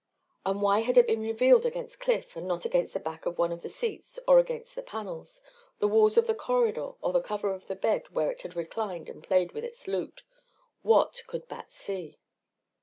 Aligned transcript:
But 0.43 0.55
why 0.55 0.79
had 0.79 0.97
it 0.97 1.05
been 1.05 1.21
revealed 1.21 1.63
against 1.63 1.99
Cliff 1.99 2.35
and 2.35 2.47
not 2.47 2.65
against 2.65 2.95
the 2.95 2.99
back 2.99 3.27
of 3.27 3.37
one 3.37 3.51
of 3.51 3.61
the 3.61 3.69
seats 3.69 4.17
or 4.27 4.39
against 4.39 4.73
the 4.73 4.81
panels, 4.81 5.43
the 5.77 5.87
walls 5.87 6.17
of 6.17 6.25
the 6.25 6.33
corridor 6.33 6.93
or 7.01 7.13
the 7.13 7.21
cover 7.21 7.53
of 7.53 7.67
the 7.67 7.75
bed 7.75 8.09
where 8.09 8.31
it 8.31 8.41
had 8.41 8.55
reclined 8.55 9.09
and 9.09 9.23
played 9.23 9.51
with 9.51 9.63
its 9.63 9.87
loot? 9.87 10.23
What 10.81 11.21
could 11.27 11.47
Bat 11.47 11.71
see? 11.71 12.17